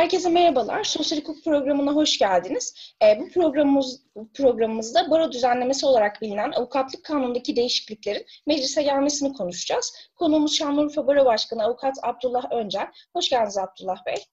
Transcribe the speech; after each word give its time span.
Herkese 0.00 0.28
merhabalar. 0.28 0.84
Sosyal 0.84 1.18
hukuk 1.20 1.44
programına 1.44 1.92
hoş 1.92 2.18
geldiniz. 2.18 2.94
E, 3.04 3.20
bu 3.20 3.28
programımız 3.28 4.02
programımızda 4.34 5.10
baro 5.10 5.32
düzenlemesi 5.32 5.86
olarak 5.86 6.22
bilinen 6.22 6.52
avukatlık 6.52 7.04
kanunundaki 7.04 7.56
değişikliklerin 7.56 8.26
meclise 8.46 8.82
gelmesini 8.82 9.32
konuşacağız. 9.32 9.92
Konuğumuz 10.14 10.56
Şanlıurfa 10.56 11.06
Baro 11.06 11.24
Başkanı 11.24 11.64
Avukat 11.64 11.94
Abdullah 12.02 12.52
Öncel. 12.52 12.86
Hoş 13.12 13.28
geldiniz 13.30 13.58
Abdullah 13.58 14.06
Bey. 14.06 14.24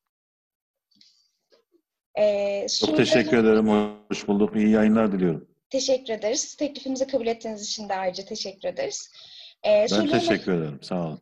E, 2.17 2.67
Çok 2.67 2.97
teşekkür 2.97 3.37
ederim. 3.37 3.95
Hoş 4.09 4.27
bulduk. 4.27 4.55
İyi 4.55 4.69
yayınlar 4.69 5.11
diliyorum. 5.11 5.47
Teşekkür 5.69 6.13
ederiz. 6.13 6.55
Teklifimizi 6.55 7.07
kabul 7.07 7.27
ettiğiniz 7.27 7.69
için 7.69 7.89
de 7.89 7.95
ayrıca 7.95 8.25
teşekkür 8.25 8.67
ederiz. 8.67 9.11
E, 9.65 9.85
ben 9.91 10.07
teşekkür 10.07 10.51
ederim. 10.51 10.79
Sağ 10.81 11.05
olun. 11.05 11.19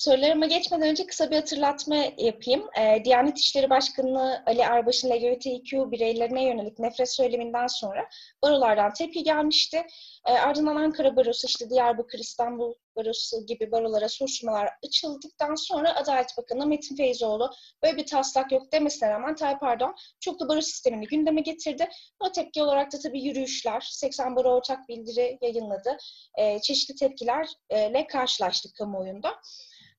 Sorularıma 0.00 0.46
geçmeden 0.46 0.88
önce 0.88 1.06
kısa 1.06 1.30
bir 1.30 1.36
hatırlatma 1.36 1.96
yapayım. 2.18 2.68
E, 2.78 3.04
Diyanet 3.04 3.38
İşleri 3.38 3.70
Başkanı 3.70 4.42
Ali 4.46 4.60
Erbaş'ın 4.60 5.10
LGBTQ 5.10 5.90
bireylerine 5.90 6.44
yönelik 6.44 6.78
nefret 6.78 7.12
söyleminden 7.12 7.66
sonra 7.66 8.08
barolardan 8.42 8.92
tepki 8.92 9.22
gelmişti. 9.22 9.86
E, 10.26 10.32
ardından 10.32 10.76
Ankara 10.76 11.16
Barosu, 11.16 11.46
işte 11.46 11.70
Diyarbakır, 11.70 12.18
İstanbul 12.18 12.74
Barosu 12.96 13.46
gibi 13.46 13.72
barolara 13.72 14.08
soruşturmalar 14.08 14.68
açıldıktan 14.86 15.54
sonra 15.54 15.96
Adalet 15.96 16.34
Bakanı 16.38 16.66
Metin 16.66 16.96
Feyzoğlu 16.96 17.50
böyle 17.82 17.96
bir 17.96 18.06
taslak 18.06 18.52
yok 18.52 18.72
demesine 18.72 19.10
rağmen 19.10 19.34
Tayyip 19.34 19.62
Erdoğan 19.62 19.94
çoklu 20.20 20.48
baro 20.48 20.60
sistemini 20.60 21.06
gündeme 21.06 21.40
getirdi. 21.40 21.88
O 22.20 22.32
tepki 22.32 22.62
olarak 22.62 22.92
da 22.92 22.98
tabii 22.98 23.22
yürüyüşler, 23.22 23.88
80 23.90 24.36
baro 24.36 24.50
ortak 24.50 24.88
bildiri 24.88 25.38
yayınladı. 25.42 25.96
E, 26.38 26.60
çeşitli 26.60 26.94
tepkilerle 26.94 28.06
karşılaştık 28.06 28.76
kamuoyunda. 28.76 29.36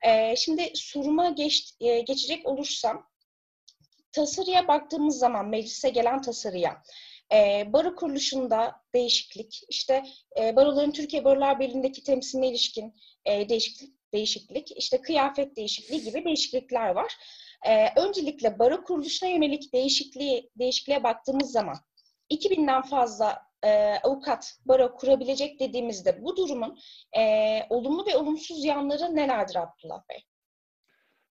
E, 0.08 0.36
şimdi 0.36 0.72
soruma 0.76 1.30
geç, 1.30 1.74
e, 1.80 2.00
geçecek 2.00 2.48
olursam, 2.48 3.08
tasarıya 4.12 4.68
baktığımız 4.68 5.18
zaman, 5.20 5.48
meclise 5.48 5.90
gelen 5.90 6.22
tasarıya, 6.22 6.84
e, 7.34 7.64
baro 7.74 7.96
kuruluşunda 7.96 8.82
değişiklik, 8.94 9.62
işte 9.70 10.04
e, 10.40 10.56
baroların 10.56 10.92
Türkiye 10.92 11.26
Barolar 11.26 11.60
Birliği'ndeki 11.60 12.04
temsiline 12.04 12.48
ilişkin 12.48 12.96
e, 13.26 13.50
değişiklik, 13.50 14.14
değişiklik, 14.14 14.78
işte 14.78 15.02
kıyafet 15.02 15.56
değişikliği 15.56 16.04
gibi 16.04 16.26
değişiklikler 16.26 16.90
var. 16.90 17.14
E, 17.68 18.02
öncelikle 18.02 18.60
baro 18.60 18.84
kuruluşuna 18.84 19.30
yönelik 19.30 19.74
değişikliği, 19.74 20.50
değişikliğe 20.60 21.04
baktığımız 21.04 21.52
zaman 21.52 21.78
2000'den 22.32 22.82
fazla 22.82 23.51
e, 23.66 23.96
avukat 24.04 24.54
baro 24.66 24.96
kurabilecek 24.96 25.60
dediğimizde 25.60 26.24
bu 26.24 26.38
durumun 26.38 26.78
e, 27.18 27.22
olumlu 27.70 28.06
ve 28.06 28.18
olumsuz 28.18 28.66
yanları 28.66 29.16
nelerdir 29.16 29.56
Abdullah 29.56 30.02
Bey? 30.10 30.18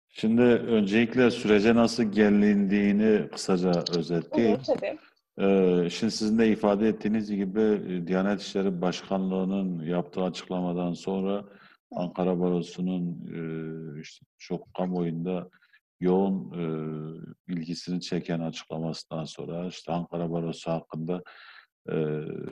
Şimdi 0.09 0.41
öncelikle 0.41 1.31
sürece 1.31 1.75
nasıl 1.75 2.03
gelindiğini 2.03 3.29
kısaca 3.29 3.83
özetleyeyim. 3.97 4.55
Olur 4.55 4.63
tabii. 4.65 4.97
Ee, 5.39 5.89
şimdi 5.89 6.11
sizin 6.11 6.39
de 6.39 6.51
ifade 6.51 6.87
ettiğiniz 6.87 7.31
gibi 7.31 7.61
e, 7.61 8.07
Diyanet 8.07 8.41
İşleri 8.41 8.81
Başkanlığı'nın 8.81 9.85
yaptığı 9.85 10.23
açıklamadan 10.23 10.93
sonra 10.93 11.45
Ankara 11.91 12.39
Barosu'nun 12.39 13.03
e, 13.27 14.01
işte 14.01 14.25
çok 14.37 14.73
kamuoyunda 14.73 15.49
yoğun 15.99 16.51
e, 16.51 16.63
ilgisini 17.53 18.01
çeken 18.01 18.39
açıklamasından 18.39 19.25
sonra 19.25 19.67
işte 19.67 19.91
Ankara 19.91 20.31
Barosu 20.31 20.71
hakkında 20.71 21.23
e, 21.89 21.95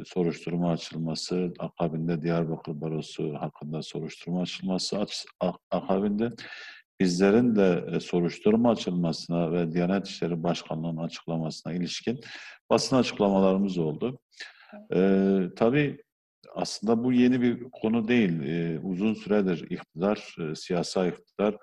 soruşturma 0.06 0.72
açılması, 0.72 1.54
akabinde 1.60 2.22
Diyarbakır 2.22 2.82
Barosu 2.82 3.34
hakkında 3.34 3.82
soruşturma 3.82 4.42
açılması, 4.42 5.06
akabinde 5.72 6.30
bizlerin 7.00 7.56
de 7.56 7.86
e, 7.92 8.00
soruşturma 8.00 8.72
açılmasına 8.72 9.52
ve 9.52 9.72
Diyanet 9.72 10.08
İşleri 10.08 10.44
Başkanlığı'nın 10.44 11.04
açıklamasına 11.04 11.74
ilişkin 11.74 12.20
basın 12.70 12.96
açıklamalarımız 12.96 13.78
oldu. 13.78 14.20
Ee, 14.94 15.42
tabii 15.56 16.04
aslında 16.56 17.04
bu 17.04 17.14
yeni 17.14 17.42
bir 17.42 17.64
konu 17.72 18.08
değil. 18.08 18.42
Ee, 18.42 18.80
uzun 18.80 19.14
süredir 19.14 19.72
iktidar, 19.72 20.36
e, 20.40 20.56
siyasal 20.56 21.08
iktidar 21.08 21.58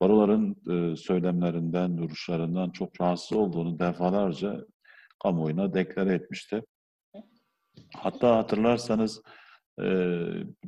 baroların 0.00 0.56
e, 0.70 0.96
söylemlerinden, 0.96 1.98
duruşlarından 1.98 2.70
çok 2.70 3.00
rahatsız 3.00 3.36
olduğunu 3.36 3.78
defalarca 3.78 4.66
kamuoyuna 5.22 5.74
deklare 5.74 6.14
etmişti. 6.14 6.62
Hatta 7.96 8.36
hatırlarsanız 8.36 9.22
e, 9.82 10.16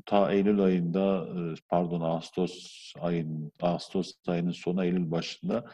ta 0.06 0.32
Eylül 0.32 0.60
ayında, 0.60 1.26
e, 1.28 1.54
pardon 1.68 2.00
Ağustos 2.00 2.92
ayın 3.00 3.52
Ağustos 3.62 4.12
ayının 4.26 4.50
sonu 4.50 4.84
Eylül 4.84 5.10
başında 5.10 5.64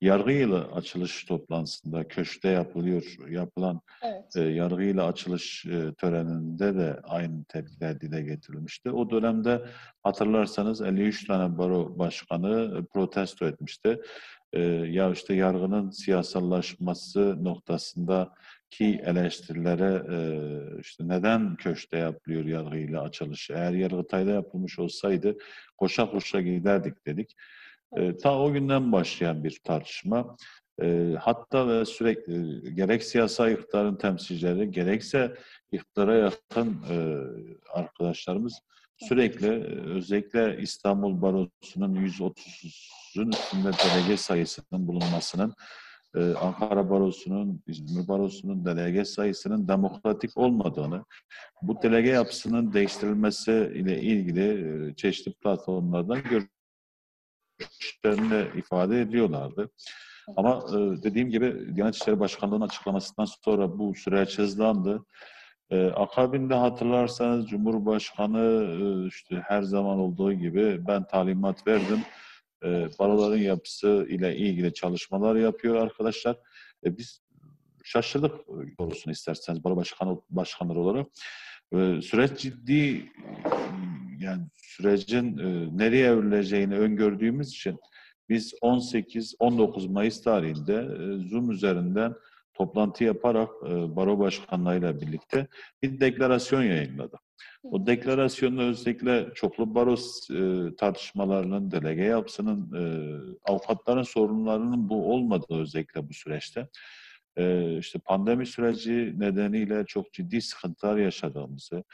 yargı 0.00 0.32
yılı 0.32 0.68
açılış 0.72 1.24
toplantısında 1.24 2.08
köşkte 2.08 2.48
yapılıyor 2.48 3.16
yapılan 3.28 3.80
evet. 4.02 4.36
e, 4.36 4.40
yargı 4.40 4.82
yılı 4.82 5.04
açılış 5.04 5.66
e, 5.66 5.94
töreninde 5.94 6.74
de 6.74 7.00
aynı 7.02 7.44
tepkiler 7.44 8.00
dile 8.00 8.22
getirilmişti. 8.22 8.90
O 8.90 9.10
dönemde 9.10 9.64
hatırlarsanız 10.02 10.80
53 10.80 11.26
tane 11.26 11.58
baro 11.58 11.98
başkanı 11.98 12.78
e, 12.78 12.84
protesto 12.84 13.46
etmişti. 13.46 14.00
E, 14.52 14.60
ya 14.68 15.10
işte 15.10 15.34
yargının 15.34 15.90
siyasallaşması 15.90 17.44
noktasında 17.44 18.34
ki 18.70 19.00
eleştirilere 19.04 20.02
e, 20.14 20.18
işte 20.80 21.08
neden 21.08 21.56
köşte 21.56 21.98
yapılıyor 21.98 22.44
yargıyla 22.44 23.02
açılış? 23.02 23.50
Eğer 23.50 23.72
Yargıtay'da 23.72 24.30
yapılmış 24.30 24.78
olsaydı 24.78 25.36
koşa 25.78 26.10
koşa 26.10 26.40
giderdik 26.40 27.06
dedik. 27.06 27.36
E, 27.96 28.16
ta 28.16 28.38
o 28.38 28.52
günden 28.52 28.92
başlayan 28.92 29.44
bir 29.44 29.60
tartışma. 29.64 30.36
E, 30.82 31.14
hatta 31.20 31.68
ve 31.68 31.84
sürekli 31.84 32.74
gerek 32.74 33.02
siyasal 33.02 33.52
iktidarın 33.52 33.96
temsilcileri 33.96 34.70
gerekse 34.70 35.34
iktidara 35.72 36.14
yakın 36.14 36.78
e, 36.90 36.96
arkadaşlarımız 37.72 38.60
sürekli 39.00 39.48
özellikle 39.94 40.58
İstanbul 40.60 41.22
Barosu'nun 41.22 41.94
130'un 41.94 43.32
üstünde 43.32 43.70
delege 43.72 44.16
sayısının 44.16 44.86
bulunmasının 44.86 45.54
e, 46.16 46.34
Ankara 46.34 46.90
Barosu'nun, 46.90 47.62
İzmir 47.66 48.08
Barosu'nun 48.08 48.64
delege 48.64 49.04
sayısının 49.04 49.68
demokratik 49.68 50.36
olmadığını, 50.36 51.04
bu 51.62 51.82
delege 51.82 52.10
yapısının 52.10 52.72
değiştirilmesi 52.72 53.72
ile 53.74 54.02
ilgili 54.02 54.90
e, 54.90 54.94
çeşitli 54.94 55.32
platformlardan 55.32 56.22
görüşlerini 57.58 58.58
ifade 58.58 59.00
ediyorlardı. 59.00 59.70
Ama 60.36 60.64
e, 60.68 61.02
dediğim 61.02 61.30
gibi 61.30 61.76
Diyanet 61.76 61.94
İşleri 61.94 62.20
Başkanlığı'nın 62.20 62.66
açıklamasından 62.66 63.28
sonra 63.44 63.78
bu 63.78 63.94
süreç 63.94 64.38
hızlandı. 64.38 65.04
E, 65.70 65.86
akabinde 65.86 66.54
hatırlarsanız 66.54 67.46
Cumhurbaşkanı 67.48 68.66
e, 68.80 69.06
işte 69.06 69.42
her 69.46 69.62
zaman 69.62 69.98
olduğu 69.98 70.32
gibi 70.32 70.86
ben 70.86 71.06
talimat 71.06 71.66
verdim 71.66 72.00
e, 72.64 72.88
baroların 72.98 73.38
yapısı 73.38 74.06
ile 74.08 74.36
ilgili 74.36 74.74
çalışmalar 74.74 75.36
yapıyor 75.36 75.76
arkadaşlar. 75.76 76.36
E, 76.84 76.98
biz 76.98 77.20
şaşırdık 77.84 78.32
doğrusunu 78.78 79.12
isterseniz 79.12 79.64
baro 79.64 79.76
başkanı 79.76 80.20
başkanları 80.30 80.80
olarak. 80.80 81.06
E, 81.74 82.00
süreç 82.02 82.40
ciddi 82.40 83.12
yani 84.18 84.42
sürecin 84.56 85.38
e, 85.38 85.78
nereye 85.78 86.06
evrileceğini 86.06 86.78
öngördüğümüz 86.78 87.48
için 87.48 87.78
biz 88.28 88.54
18-19 88.62 89.88
Mayıs 89.88 90.22
tarihinde 90.22 90.74
e, 90.74 91.28
Zoom 91.28 91.50
üzerinden 91.50 92.14
toplantı 92.54 93.04
yaparak 93.04 93.50
e, 93.66 93.96
baro 93.96 94.18
başkanlarıyla 94.18 95.00
birlikte 95.00 95.46
bir 95.82 96.00
deklarasyon 96.00 96.62
yayınladık. 96.62 97.20
O 97.62 97.86
deklarasyonda 97.86 98.62
özellikle 98.62 99.28
çoklu 99.34 99.74
baros 99.74 100.30
e, 100.30 100.76
tartışmalarının, 100.76 101.70
delege 101.70 102.02
yapısının, 102.02 102.72
e, 102.72 102.82
avukatların 103.50 104.02
sorunlarının 104.02 104.88
bu 104.88 105.12
olmadığı 105.14 105.60
özellikle 105.60 106.08
bu 106.08 106.14
süreçte. 106.14 106.68
E, 107.36 107.76
işte 107.78 107.98
pandemi 107.98 108.46
süreci 108.46 109.14
nedeniyle 109.18 109.84
çok 109.86 110.12
ciddi 110.12 110.42
sıkıntılar 110.42 110.96
yaşadığımızı, 110.96 111.84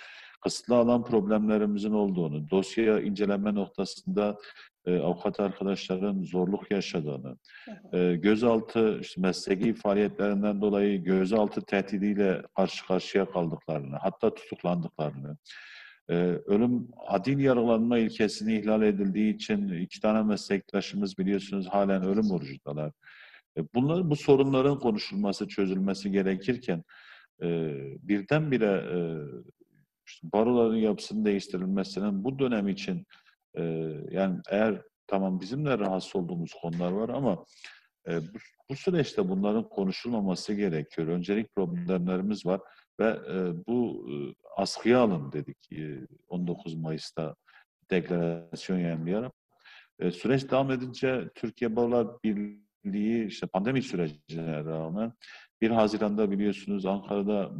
kısıtlı 0.46 0.76
alan 0.76 1.04
problemlerimizin 1.04 1.92
olduğunu, 1.92 2.50
dosya 2.50 3.00
inceleme 3.00 3.54
noktasında 3.54 4.38
e, 4.86 4.98
avukat 4.98 5.40
arkadaşların 5.40 6.22
zorluk 6.22 6.70
yaşadığını, 6.70 7.36
e, 7.92 8.16
gözaltı 8.16 8.98
işte 9.00 9.20
mesleki 9.20 9.74
faaliyetlerinden 9.74 10.60
dolayı 10.60 11.04
gözaltı 11.04 11.62
tehdidiyle 11.62 12.42
karşı 12.56 12.86
karşıya 12.86 13.30
kaldıklarını, 13.30 13.96
hatta 13.96 14.34
tutuklandıklarını, 14.34 15.36
e, 16.08 16.14
ölüm 16.46 16.88
adil 17.06 17.38
yargılanma 17.38 17.98
ilkesini 17.98 18.58
ihlal 18.58 18.82
edildiği 18.82 19.34
için 19.34 19.68
iki 19.68 20.00
tane 20.00 20.22
meslektaşımız 20.22 21.18
biliyorsunuz 21.18 21.66
halen 21.68 22.02
ölüm 22.02 22.30
orucudalar. 22.30 22.92
E, 23.58 23.60
bunlar 23.74 24.10
bu 24.10 24.16
sorunların 24.16 24.78
konuşulması, 24.78 25.48
çözülmesi 25.48 26.10
gerekirken 26.10 26.84
e, 27.42 27.46
birdenbire 28.02 28.84
e, 28.94 28.98
işte 30.06 30.28
baroların 30.32 30.76
yapısının 30.76 31.24
değiştirilmesinin 31.24 32.24
bu 32.24 32.38
dönem 32.38 32.68
için 32.68 33.06
ee, 33.58 33.62
yani 34.10 34.40
eğer 34.50 34.82
tamam 35.06 35.40
bizim 35.40 35.64
de 35.66 35.78
rahatsız 35.78 36.16
olduğumuz 36.16 36.54
konular 36.62 36.92
var 36.92 37.08
ama 37.08 37.44
E, 38.08 38.20
bu, 38.20 38.38
bu 38.70 38.76
süreçte 38.76 39.28
bunların 39.28 39.68
konuşulmaması 39.68 40.54
gerekiyor. 40.54 41.08
Öncelik 41.08 41.54
problemlerimiz 41.54 42.46
var 42.46 42.60
ve 43.00 43.06
e, 43.06 43.66
bu 43.66 44.06
e, 44.10 44.14
askıya 44.56 45.00
alın 45.00 45.32
dedik 45.32 45.72
e, 45.72 46.06
19 46.28 46.74
Mayıs'ta 46.74 47.36
deklarasyon 47.90 48.78
yayınlayarak. 48.78 49.32
E, 49.98 50.10
süreç 50.10 50.50
devam 50.50 50.70
edince 50.70 51.28
Türkiye 51.34 51.76
Barolar 51.76 52.06
Birliği 52.24 53.26
işte 53.26 53.46
pandemi 53.46 53.82
sürecine 53.82 54.64
rağmen 54.64 55.12
1 55.60 55.70
Haziran'da 55.70 56.30
biliyorsunuz 56.30 56.86
Ankara'da 56.86 57.52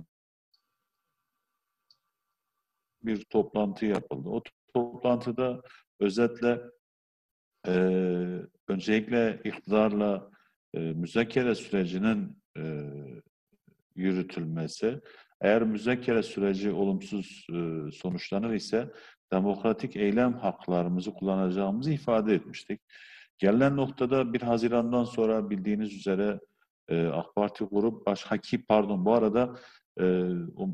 bir 3.02 3.24
toplantı 3.24 3.86
yapıldı. 3.86 4.28
O 4.28 4.42
toplantıda 4.74 5.62
özetle 6.00 6.60
e, 7.66 7.72
öncelikle 8.68 9.40
iktidarla 9.44 10.30
e, 10.74 10.78
müzakere 10.78 11.54
sürecinin 11.54 12.42
e, 12.56 12.62
yürütülmesi, 13.94 15.00
eğer 15.40 15.62
müzakere 15.62 16.22
süreci 16.22 16.70
olumsuz 16.70 17.46
e, 17.52 17.90
sonuçlanır 17.90 18.54
ise 18.54 18.90
demokratik 19.32 19.96
eylem 19.96 20.38
haklarımızı 20.38 21.14
kullanacağımızı 21.14 21.92
ifade 21.92 22.34
etmiştik. 22.34 22.80
Gelinen 23.38 23.76
noktada 23.76 24.32
1 24.32 24.42
Haziran'dan 24.42 25.04
sonra 25.04 25.50
bildiğiniz 25.50 25.94
üzere 25.94 26.40
e, 26.88 27.06
AK 27.06 27.34
Parti 27.34 27.64
grup 27.64 28.06
baş 28.06 28.22
haki 28.22 28.64
pardon 28.66 29.04
bu 29.04 29.12
arada 29.14 29.56
e, 30.00 30.04
o 30.56 30.68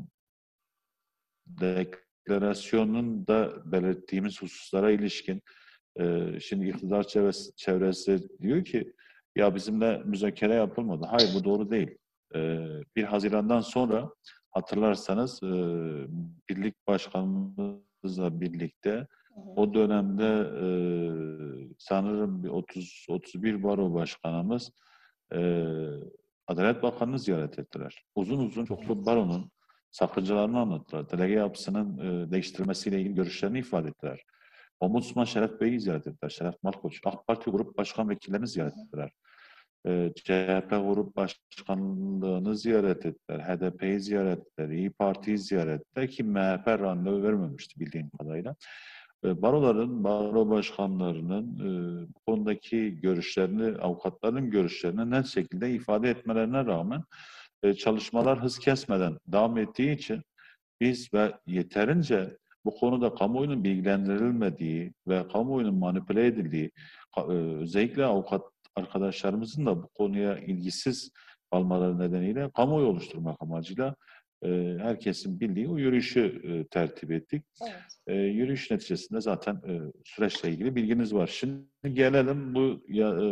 deklarasyonun 2.27 3.27
da 3.27 3.71
belirttiğimiz 3.71 4.41
hususlara 4.41 4.91
ilişkin 4.91 5.41
e, 5.99 6.39
şimdi 6.39 6.69
iktidar 6.69 7.03
çevresi, 7.07 7.55
çevresi 7.55 8.19
diyor 8.41 8.65
ki 8.65 8.93
ya 9.35 9.55
bizimle 9.55 10.01
müzakere 10.05 10.53
yapılmadı. 10.53 11.05
Hayır 11.09 11.29
bu 11.35 11.43
doğru 11.43 11.71
değil. 11.71 11.97
E, 12.35 12.59
1 12.95 13.03
Haziran'dan 13.03 13.61
sonra 13.61 14.09
hatırlarsanız 14.51 15.43
e, 15.43 15.51
birlik 16.49 16.87
başkanımızla 16.87 18.41
birlikte 18.41 19.07
o 19.55 19.73
dönemde 19.73 20.49
e, 20.63 20.67
sanırım 21.79 22.43
bir 22.43 22.49
30 22.49 23.05
31 23.09 23.63
baro 23.63 23.93
başkanımız 23.93 24.71
e, 25.33 25.65
Adalet 26.47 26.83
Bakanı'nı 26.83 27.19
ziyaret 27.19 27.59
ettiler. 27.59 28.03
Uzun 28.15 28.39
uzun 28.39 28.65
çoklu 28.65 29.05
baronun 29.05 29.51
sakıncalarını 29.93 30.59
anlattılar. 30.59 31.09
Delege 31.09 31.33
yapısının 31.33 31.97
e, 31.97 32.31
değiştirilmesiyle 32.31 32.99
ilgili 32.99 33.15
görüşlerini 33.15 33.59
ifade 33.59 33.87
ettiler. 33.87 34.23
Ombudsman 34.79 35.25
Şeref 35.25 35.61
Bey'i 35.61 35.79
ziyaret 35.79 36.07
ettiler. 36.07 36.29
Şeref 36.29 36.63
Malkoç. 36.63 37.01
AK 37.05 37.27
Parti 37.27 37.51
Grup 37.51 37.77
Başkan 37.77 38.09
Vekillerini 38.09 38.47
ziyaret 38.47 38.73
ettiler. 38.77 39.11
E, 39.87 40.11
CHP 40.15 40.69
Grup 40.69 41.15
Başkanlığı'nı 41.15 42.57
ziyaret 42.57 43.05
ettiler. 43.05 43.39
HDP'yi 43.39 43.99
ziyaret 43.99 44.39
ettiler. 44.39 44.69
İyi 44.69 44.89
Parti'yi 44.89 45.37
ziyaret 45.37 45.81
ettiler 45.81 46.07
ki 46.09 46.23
MHP 46.23 46.67
randevu 46.67 47.23
vermemişti 47.23 47.79
bildiğim 47.79 48.09
kadarıyla. 48.09 48.55
E, 49.25 49.41
baroların, 49.41 50.03
baro 50.03 50.49
başkanlarının 50.49 51.59
e, 51.59 52.07
bu 52.07 52.19
konudaki 52.25 53.01
görüşlerini, 53.01 53.77
avukatların 53.77 54.51
görüşlerini 54.51 55.11
net 55.11 55.25
şekilde 55.25 55.71
ifade 55.71 56.09
etmelerine 56.09 56.65
rağmen 56.65 57.03
e, 57.63 57.73
çalışmalar 57.73 58.43
hız 58.43 58.59
kesmeden 58.59 59.17
devam 59.27 59.57
ettiği 59.57 59.91
için 59.91 60.21
biz 60.81 61.13
ve 61.13 61.33
yeterince 61.47 62.37
bu 62.65 62.75
konuda 62.75 63.15
kamuoyunun 63.15 63.63
bilgilendirilmediği 63.63 64.93
ve 65.07 65.27
kamuoyunun 65.27 65.75
manipüle 65.75 66.25
edildiği, 66.25 66.71
özellikle 67.27 68.05
avukat 68.05 68.41
arkadaşlarımızın 68.75 69.65
da 69.65 69.83
bu 69.83 69.87
konuya 69.87 70.37
ilgisiz 70.39 71.11
kalmaları 71.51 71.99
nedeniyle 71.99 72.51
kamuoyu 72.55 72.87
oluşturmak 72.87 73.37
amacıyla 73.41 73.95
e, 74.43 74.77
herkesin 74.79 75.39
bildiği 75.39 75.67
o 75.69 75.77
yürüyüşü 75.77 76.41
e, 76.43 76.67
tertip 76.67 77.11
ettik. 77.11 77.43
Evet. 77.61 77.81
E, 78.07 78.15
yürüyüş 78.15 78.71
neticesinde 78.71 79.21
zaten 79.21 79.55
e, 79.55 79.79
süreçle 80.05 80.49
ilgili 80.49 80.75
bilginiz 80.75 81.13
var. 81.13 81.27
Şimdi 81.27 81.93
gelelim 81.93 82.55
bu 82.55 82.83
ya, 82.87 83.09
e, 83.09 83.27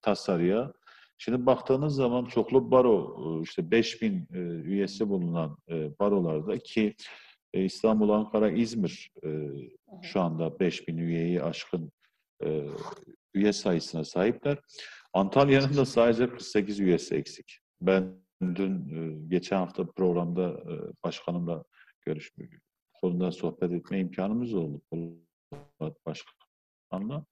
tasarıya. 0.00 0.72
Şimdi 1.18 1.46
baktığınız 1.46 1.94
zaman 1.94 2.24
çoklu 2.24 2.70
baro, 2.70 3.16
e, 3.18 3.42
işte 3.42 3.70
5000 3.70 4.28
e, 4.32 4.38
üyesi 4.38 5.08
bulunan 5.08 5.56
e, 5.70 5.98
barolarda 5.98 6.58
ki 6.58 6.94
İstanbul, 7.52 8.08
Ankara, 8.08 8.50
İzmir 8.50 9.12
şu 10.02 10.20
anda 10.20 10.60
5000 10.60 10.98
üyeyi 10.98 11.42
aşkın 11.42 11.92
üye 13.34 13.52
sayısına 13.52 14.04
sahipler. 14.04 14.58
Antalya'nın 15.12 15.76
da 15.76 15.84
sadece 15.86 16.30
48 16.30 16.80
üyesi 16.80 17.14
eksik. 17.14 17.58
Ben 17.80 18.14
dün 18.42 19.30
geçen 19.30 19.56
hafta 19.56 19.86
programda 19.86 20.64
başkanımla 21.04 21.64
görüşmek, 22.06 22.52
konuda 23.00 23.32
sohbet 23.32 23.72
etme 23.72 24.00
imkanımız 24.00 24.54
oldu. 24.54 24.82
Başkanla. 26.06 27.24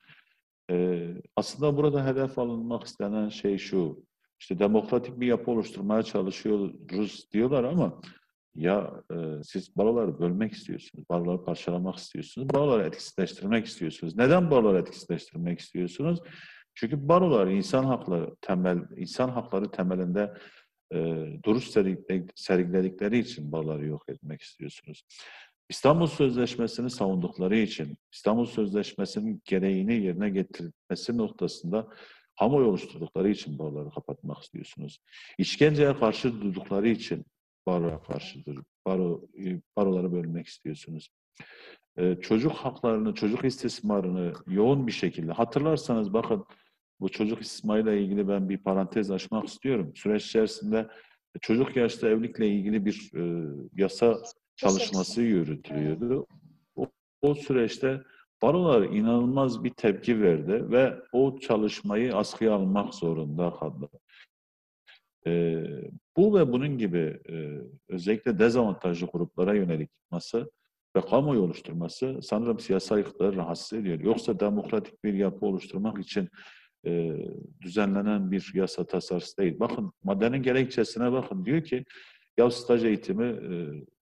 E, 0.73 1.09
aslında 1.37 1.77
burada 1.77 2.07
hedef 2.07 2.39
alınmak 2.39 2.85
istenen 2.85 3.29
şey 3.29 3.59
şu. 3.59 4.05
İşte 4.41 4.59
demokratik 4.59 5.21
bir 5.21 5.27
yapı 5.27 5.51
oluşturmaya 5.51 6.03
çalışıyoruz 6.03 7.33
diyorlar 7.33 7.65
ama 7.65 8.01
ya 8.55 8.91
e, 9.11 9.43
siz 9.43 9.77
baroları 9.77 10.19
bölmek 10.19 10.53
istiyorsunuz, 10.53 11.05
baroları 11.11 11.45
parçalamak 11.45 11.97
istiyorsunuz, 11.97 12.49
baroları 12.49 12.87
etkisizleştirmek 12.87 13.67
istiyorsunuz. 13.67 14.17
Neden 14.17 14.51
baroları 14.51 14.79
etkisizleştirmek 14.79 15.61
istiyorsunuz? 15.61 16.21
Çünkü 16.75 17.09
barolar 17.09 17.47
insan 17.47 17.85
hakları 17.85 18.35
temel 18.41 18.79
insan 18.97 19.29
hakları 19.29 19.71
temelinde 19.71 20.35
e, 20.93 21.27
duruş 21.45 21.71
sergiledikleri 22.35 23.19
için 23.19 23.53
baroları 23.53 23.87
yok 23.87 24.05
etmek 24.09 24.43
istiyorsunuz. 24.43 25.05
İstanbul 25.73 26.07
Sözleşmesi'ni 26.07 26.91
savundukları 26.91 27.57
için, 27.57 27.97
İstanbul 28.13 28.47
Sözleşmesi'nin 28.47 29.43
gereğini 29.45 29.95
yerine 29.95 30.31
getirmesi 30.31 31.17
noktasında 31.17 31.89
kamuoyu 32.39 32.67
oluşturdukları 32.67 33.31
için 33.31 33.59
baroları 33.59 33.91
kapatmak 33.91 34.43
istiyorsunuz. 34.43 34.99
İşkenceye 35.39 35.97
karşı 35.97 36.41
durdukları 36.41 36.89
için 36.89 37.25
baroya 37.67 38.03
karşıdır. 38.03 38.59
Baro, 38.87 39.23
e, 39.39 39.61
baroları 39.77 40.13
bölmek 40.13 40.47
istiyorsunuz. 40.47 41.09
Ee, 41.99 42.17
çocuk 42.21 42.53
haklarını, 42.53 43.15
çocuk 43.15 43.45
istismarını 43.45 44.33
yoğun 44.47 44.87
bir 44.87 44.93
şekilde 44.93 45.33
hatırlarsanız 45.33 46.13
bakın 46.13 46.45
bu 47.01 47.09
çocuk 47.09 47.43
istismarıyla 47.43 47.93
ilgili 47.93 48.29
ben 48.29 48.49
bir 48.49 48.59
parantez 48.59 49.11
açmak 49.11 49.49
istiyorum. 49.49 49.93
Süreç 49.95 50.27
içerisinde 50.27 50.89
çocuk 51.41 51.77
yaşta 51.77 52.09
evlilikle 52.09 52.49
ilgili 52.49 52.85
bir 52.85 53.11
e, 53.15 53.53
yasa 53.77 54.23
çalışması 54.71 55.23
yürütülüyordu. 55.23 56.27
O, 56.77 56.87
o 57.23 57.35
süreçte 57.35 58.01
barolar 58.43 58.83
inanılmaz 58.83 59.65
bir 59.65 59.71
tepki 59.71 60.23
verdi 60.23 60.71
ve 60.71 60.95
o 61.13 61.39
çalışmayı 61.39 62.17
askıya 62.17 62.55
almak 62.55 62.95
zorunda 62.95 63.51
kaldı. 63.51 63.89
E, 65.27 65.63
bu 66.17 66.35
ve 66.39 66.53
bunun 66.53 66.79
gibi 66.79 67.21
e, 67.29 67.59
özellikle 67.89 68.39
dezavantajlı 68.39 69.07
gruplara 69.07 69.55
yönelik 69.55 69.91
yapması 70.03 70.51
ve 70.97 71.01
kamuoyu 71.01 71.41
oluşturması 71.41 72.19
sanırım 72.23 72.59
siyasal 72.59 72.99
iktidarı 72.99 73.37
rahatsız 73.37 73.79
ediyor. 73.79 74.01
Yoksa 74.01 74.41
demokratik 74.41 75.05
bir 75.05 75.15
yapı 75.15 75.47
oluşturmak 75.47 75.99
için 75.99 76.29
e, 76.87 77.13
düzenlenen 77.61 78.31
bir 78.31 78.53
yasa 78.55 78.85
tasarısı 78.85 79.37
değil. 79.37 79.61
Bakın 79.61 79.93
maddenin 80.05 80.43
gerekçesine 80.43 81.13
bakın. 81.13 81.45
Diyor 81.45 81.65
ki 81.65 81.85
ya 82.39 82.51
staj 82.51 82.85
eğitimi 82.85 83.25
e, 83.27 83.55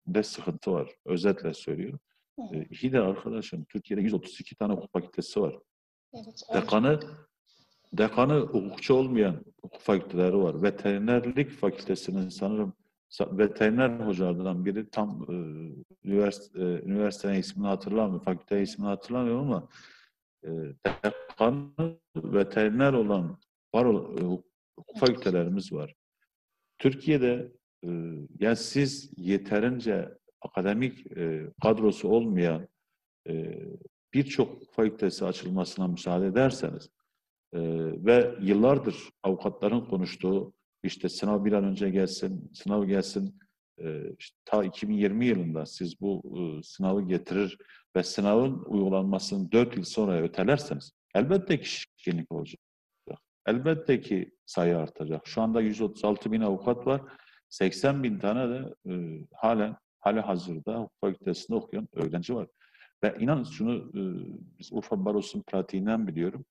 de 0.08 0.24
sıkıntı 0.24 0.72
var. 0.72 0.92
Özetle 1.06 1.54
söylüyorum. 1.54 2.00
E, 2.54 2.66
iyi 2.66 2.92
de 2.92 3.00
arkadaşım 3.00 3.64
Türkiye'de 3.64 4.02
132 4.02 4.56
tane 4.56 4.74
hukuk 4.74 4.92
fakültesi 4.92 5.42
var. 5.42 5.56
Evet, 6.14 6.44
Dekanı 6.54 7.00
dekanı 7.94 8.40
hukukçu 8.40 8.94
olmayan 8.94 9.46
hukuk 9.62 9.82
fakülteleri 9.82 10.38
var. 10.38 10.64
Veterinerlik 10.64 11.52
fakültesinin 11.52 12.30
sanırım 12.30 12.74
veteriner 13.22 14.00
hocalardan 14.00 14.66
biri 14.66 14.90
tam 14.90 15.26
e, 15.30 15.34
üniversite, 16.04 16.60
e, 16.60 16.64
üniversitenin 16.64 17.34
ismini 17.34 17.68
hatırlamıyorum, 17.68 18.20
fakülte 18.20 18.62
ismini 18.62 18.88
hatırlamıyorum 18.88 19.42
ama 19.42 19.68
e, 20.44 20.50
dekanı 20.86 21.98
veteriner 22.16 22.94
olan 22.94 23.38
var 23.76 23.86
e, 23.86 24.24
hukuk 24.76 25.00
fakültelerimiz 25.00 25.74
var. 25.74 25.96
Türkiye'de 26.78 27.52
e, 27.84 27.90
yani 28.40 28.56
siz 28.56 29.12
yeterince 29.18 30.10
akademik 30.42 31.18
e, 31.18 31.52
kadrosu 31.62 32.10
olmayan 32.10 32.68
e, 33.30 33.60
birçok 34.14 34.74
fakültesi 34.74 35.26
açılmasına 35.26 35.88
müsaade 35.88 36.28
ederseniz 36.28 36.90
e, 37.54 37.60
ve 38.06 38.36
yıllardır 38.42 38.96
avukatların 39.24 39.82
konuştuğu 39.82 40.54
işte 40.84 41.10
sınav 41.10 41.46
bir 41.46 41.54
an 41.54 41.64
önce 41.64 41.90
gelsin, 41.90 42.52
sınav 42.54 42.86
gelsin 42.86 43.40
e, 43.78 44.16
işte 44.20 44.38
ta 44.46 44.64
2020 44.64 45.26
yılında 45.26 45.66
siz 45.66 46.02
bu 46.02 46.22
e, 46.38 46.64
sınavı 46.64 47.02
getirir 47.08 47.58
ve 47.96 48.04
sınavın 48.04 48.64
uygulanmasını 48.66 49.52
4 49.52 49.78
yıl 49.78 49.84
sonra 49.84 50.22
ötelerseniz 50.22 50.92
elbette 51.16 51.60
ki 51.60 51.70
şişkinlik 51.70 52.32
olacak. 52.32 52.62
elbette 53.48 54.02
ki 54.02 54.32
sayı 54.46 54.78
artacak. 54.78 55.28
Şu 55.28 55.42
anda 55.42 55.62
136 55.62 56.32
bin 56.32 56.42
avukat 56.42 56.88
var. 56.88 57.02
80 57.54 58.04
bin 58.04 58.20
tane 58.20 58.50
de 58.50 58.76
e, 58.90 59.22
halen 59.34 59.76
hali 60.00 60.20
hazırda 60.20 60.78
hukuk 60.78 60.92
fakültesinde 61.02 61.58
okuyan 61.58 61.88
öğrenci 61.94 62.36
var. 62.36 62.48
Ve 63.04 63.16
inanın 63.20 63.44
şunu 63.44 63.76
e, 63.76 64.02
biz 64.60 64.74
Urfa 64.74 65.06
Barosu'nun 65.06 65.44
pratiğinden 65.44 66.08
biliyorum. 66.08 66.46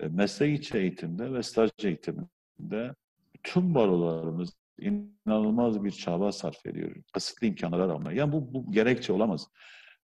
E, 0.00 0.08
meslek 0.08 0.58
içi 0.58 0.78
eğitimde 0.78 1.32
ve 1.32 1.42
staj 1.42 1.70
eğitiminde 1.78 2.94
tüm 3.42 3.74
barolarımız 3.74 4.52
inanılmaz 4.78 5.84
bir 5.84 5.90
çaba 5.90 6.32
sarf 6.32 6.66
ediyor. 6.66 6.96
Kısıtlı 7.12 7.46
imkanlara 7.46 7.88
rağmen. 7.88 8.12
Yani 8.12 8.32
bu, 8.32 8.54
bu 8.54 8.72
gerekçe 8.72 9.12
olamaz. 9.12 9.48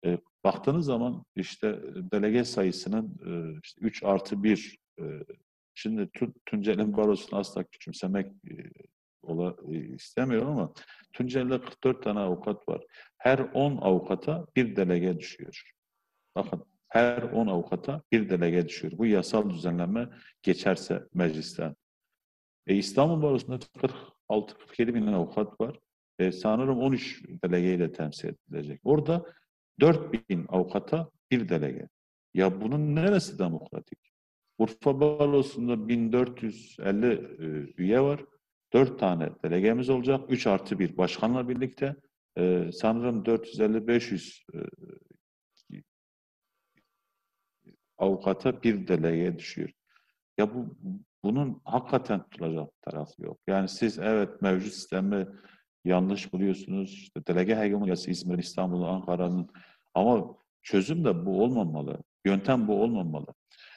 E, 0.05 0.17
baktığınız 0.43 0.85
zaman 0.85 1.25
işte 1.35 1.79
delege 1.95 2.43
sayısının 2.43 3.19
e, 3.25 3.59
işte 3.63 3.81
3 3.81 4.03
artı 4.03 4.43
1 4.43 4.79
e, 4.99 5.03
şimdi 5.75 6.09
Tunceli'nin 6.45 6.97
barosunu 6.97 7.39
asla 7.39 7.63
küçümsemek 7.63 8.27
e, 8.27 8.53
ola, 9.21 9.55
e, 9.71 9.77
istemiyorum 9.77 10.49
ama 10.49 10.73
Tunceli'de 11.13 11.61
44 11.61 12.03
tane 12.03 12.19
avukat 12.19 12.69
var. 12.69 12.81
Her 13.17 13.39
10 13.39 13.77
avukata 13.77 14.45
bir 14.55 14.75
delege 14.75 15.19
düşüyor. 15.19 15.71
Bakın 16.35 16.65
her 16.87 17.21
10 17.21 17.47
avukata 17.47 18.01
bir 18.11 18.29
delege 18.29 18.67
düşüyor. 18.67 18.93
Bu 18.97 19.05
yasal 19.05 19.49
düzenleme 19.49 20.09
geçerse 20.43 21.03
meclisten. 21.13 21.75
E, 22.67 22.75
İstanbul 22.75 23.21
Barosu'nda 23.21 23.59
46-47 24.29 24.93
bin 24.93 25.07
avukat 25.07 25.61
var. 25.61 25.79
E, 26.19 26.31
sanırım 26.31 26.79
13 26.79 27.23
delegeyle 27.43 27.91
temsil 27.91 28.29
edilecek. 28.29 28.81
Orada 28.83 29.25
4 29.79 30.29
bin 30.29 30.45
avukata 30.49 31.09
bir 31.31 31.49
delege. 31.49 31.87
Ya 32.33 32.61
bunun 32.61 32.95
neresi 32.95 33.39
demokratik? 33.39 33.99
Urfa 34.57 34.99
Barosu'nda 35.01 35.87
1450 35.87 37.07
e, 37.07 37.45
üye 37.77 38.01
var. 38.01 38.25
4 38.73 38.99
tane 38.99 39.29
delegemiz 39.43 39.89
olacak. 39.89 40.21
3 40.29 40.47
artı 40.47 40.79
1 40.79 40.97
başkanla 40.97 41.49
birlikte. 41.49 41.95
E, 42.37 42.69
sanırım 42.73 43.23
450-500 43.23 44.43
e, 44.53 44.59
avukata 47.97 48.63
bir 48.63 48.87
delege 48.87 49.37
düşüyor. 49.37 49.69
Ya 50.37 50.53
bu 50.53 50.77
bunun 51.23 51.61
hakikaten 51.65 52.23
tutulacak 52.23 52.81
tarafı 52.81 53.23
yok. 53.23 53.39
Yani 53.47 53.69
siz 53.69 53.99
evet 53.99 54.41
mevcut 54.41 54.73
sistemi 54.73 55.27
yanlış 55.85 56.33
buluyorsunuz. 56.33 56.93
İşte 56.93 57.27
delege 57.27 57.55
hegemonyası 57.55 58.11
İzmir, 58.11 58.37
İstanbul, 58.37 58.83
Ankara'nın 58.83 59.49
ama 59.93 60.35
çözüm 60.63 61.05
de 61.05 61.25
bu 61.25 61.43
olmamalı. 61.43 61.97
Yöntem 62.25 62.67
bu 62.67 62.81
olmamalı. 62.81 63.27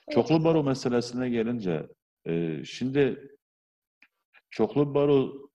Evet. 0.08 0.14
Çoklu 0.14 0.44
baro 0.44 0.64
meselesine 0.64 1.28
gelince 1.28 1.86
e, 2.26 2.64
şimdi 2.64 3.28
çoklu 4.52 4.94
baro 4.94 5.48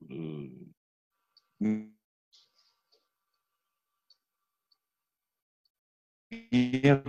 niye 6.52 7.04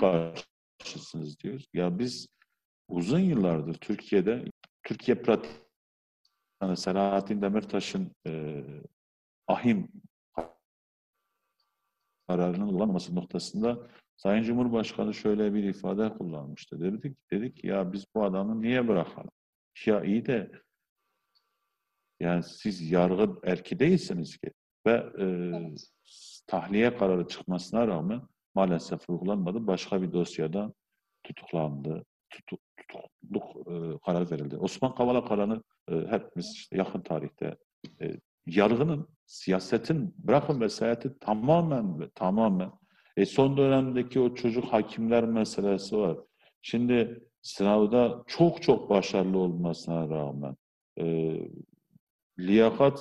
karşısınız 0.00 1.40
diyoruz. 1.40 1.66
Ya 1.72 1.98
biz 1.98 2.26
uzun 2.88 3.18
yıllardır 3.18 3.74
Türkiye'de 3.74 4.44
Türkiye 4.82 5.22
pratik 5.22 5.52
yani 6.62 6.76
Selahattin 6.76 7.42
Demirtaş'ın 7.42 8.12
e, 8.26 8.62
ahim 9.46 9.88
kararının 12.28 12.66
uygulanması 12.66 13.14
noktasında 13.14 13.88
Sayın 14.16 14.42
Cumhurbaşkanı 14.42 15.14
şöyle 15.14 15.54
bir 15.54 15.64
ifade 15.64 16.12
kullanmıştı. 16.12 16.80
Dedik, 16.80 17.30
dedik 17.30 17.64
ya 17.64 17.92
biz 17.92 18.04
bu 18.14 18.24
adamı 18.24 18.62
niye 18.62 18.88
bırakalım? 18.88 19.30
Ya 19.86 20.04
iyi 20.04 20.26
de 20.26 20.50
yani 22.20 22.42
siz 22.42 22.90
yargı 22.90 23.28
erki 23.44 23.78
değilsiniz 23.78 24.36
ki. 24.36 24.52
Ve 24.86 24.92
e, 25.18 25.24
evet. 25.24 25.86
tahliye 26.46 26.96
kararı 26.96 27.28
çıkmasına 27.28 27.88
rağmen 27.88 28.22
maalesef 28.54 29.10
uygulanmadı. 29.10 29.66
Başka 29.66 30.02
bir 30.02 30.12
dosyada 30.12 30.72
tutuklandı. 31.22 32.04
Tutuk, 32.30 32.60
tutukluk 32.76 33.68
e, 33.68 33.98
karar 34.06 34.30
verildi. 34.30 34.56
Osman 34.56 34.94
Kavala 34.94 35.24
kararını 35.24 35.62
e, 35.88 35.94
hepimiz 35.94 36.52
işte 36.54 36.76
yakın 36.76 37.00
tarihte 37.00 37.56
e, 38.00 38.16
yargının, 38.46 39.08
siyasetin, 39.26 40.14
bırakın 40.18 40.60
vesayeti 40.60 41.18
tamamen 41.18 42.00
ve 42.00 42.10
tamamen 42.10 42.70
e, 43.16 43.26
son 43.26 43.56
dönemdeki 43.56 44.20
o 44.20 44.34
çocuk 44.34 44.64
hakimler 44.64 45.24
meselesi 45.24 45.96
var. 45.96 46.18
Şimdi 46.62 47.24
sınavda 47.42 48.22
çok 48.26 48.62
çok 48.62 48.90
başarılı 48.90 49.38
olmasına 49.38 50.08
rağmen 50.08 50.56
e, 51.00 51.36
liyakat 52.46 53.00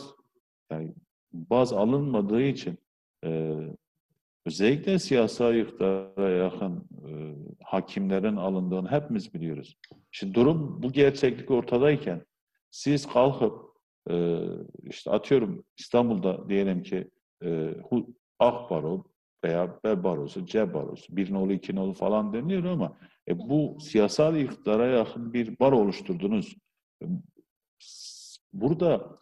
yani 0.72 0.94
baz 1.34 1.74
alınmadığı 1.74 2.42
için 2.42 2.78
e, 3.26 3.58
özellikle 4.46 5.00
siyasal 5.00 5.56
iktidara 5.56 6.30
yakın 6.30 6.90
e, 7.08 7.12
hakimlerin 7.64 8.36
alındığını 8.36 8.92
hepimiz 8.92 9.34
biliyoruz. 9.34 9.78
Şimdi 10.12 10.34
durum 10.34 10.84
bu 10.84 10.92
gerçeklik 10.92 11.52
ortadayken 11.52 12.26
siz 12.72 13.08
kalkıp 13.08 13.70
e, 14.10 14.40
işte 14.84 15.12
atıyorum 15.12 15.64
İstanbul'da 15.78 16.50
diyelim 16.50 16.84
ki 16.84 17.10
e, 17.44 17.76
A 18.40 18.70
baro 18.70 19.04
veya 19.44 19.80
B 19.84 20.04
barosu, 20.04 20.46
C 20.46 20.74
barosu, 20.74 21.16
bir 21.16 21.34
nolu, 21.34 21.54
iki 21.54 21.76
nolu 21.76 21.94
falan 21.94 22.34
deniyor 22.34 22.64
ama 22.64 22.98
e, 23.28 23.40
bu 23.40 23.78
siyasal 23.82 24.38
iktidara 24.38 24.88
yakın 24.88 25.34
bir 25.34 25.60
bar 25.60 25.72
oluşturdunuz. 25.72 26.56
Burada 28.54 29.20